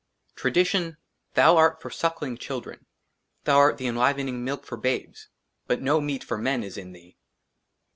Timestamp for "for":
1.83-1.89, 4.65-4.77, 6.23-6.39